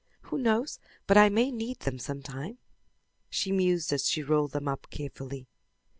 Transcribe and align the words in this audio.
"Who 0.23 0.39
knows 0.39 0.79
but 1.05 1.15
I 1.15 1.29
may 1.29 1.51
need 1.51 1.81
them 1.81 1.99
sometime?" 1.99 2.57
she 3.29 3.51
mused 3.51 3.93
as 3.93 4.07
she 4.09 4.23
rolled 4.23 4.51
them 4.53 4.67
up 4.67 4.89
carefully. 4.89 5.45